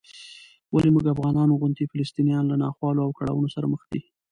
[0.73, 4.01] ولې موږ افغانانو غوندې فلسطینیان له ناخوالو او کړاوونو سره مخ دي؟